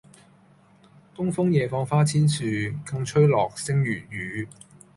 [1.15, 4.47] 東風夜放花千樹，更吹落、星如雨